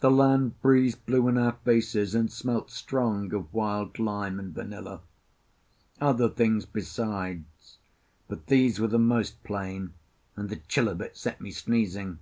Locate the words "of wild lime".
3.32-4.38